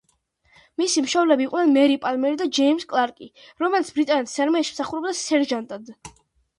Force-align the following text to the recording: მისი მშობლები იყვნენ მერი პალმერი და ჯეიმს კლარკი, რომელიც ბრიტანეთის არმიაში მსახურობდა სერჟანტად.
მისი 0.81 1.03
მშობლები 1.07 1.45
იყვნენ 1.49 1.75
მერი 1.75 1.99
პალმერი 2.07 2.41
და 2.41 2.49
ჯეიმს 2.61 2.87
კლარკი, 2.95 3.31
რომელიც 3.63 3.95
ბრიტანეთის 4.01 4.37
არმიაში 4.49 4.77
მსახურობდა 4.79 5.19
სერჟანტად. 5.25 5.99